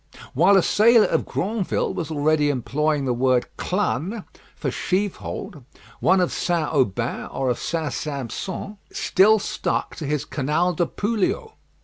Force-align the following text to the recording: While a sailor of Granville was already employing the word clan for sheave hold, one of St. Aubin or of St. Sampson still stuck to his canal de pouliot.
While 0.33 0.57
a 0.57 0.63
sailor 0.63 1.05
of 1.05 1.27
Granville 1.27 1.93
was 1.93 2.09
already 2.09 2.49
employing 2.49 3.05
the 3.05 3.13
word 3.13 3.45
clan 3.55 4.23
for 4.55 4.71
sheave 4.71 5.17
hold, 5.17 5.63
one 5.99 6.19
of 6.19 6.31
St. 6.31 6.73
Aubin 6.73 7.25
or 7.27 7.51
of 7.51 7.59
St. 7.59 7.93
Sampson 7.93 8.79
still 8.91 9.37
stuck 9.37 9.95
to 9.97 10.07
his 10.07 10.25
canal 10.25 10.73
de 10.73 10.87
pouliot. 10.87 11.51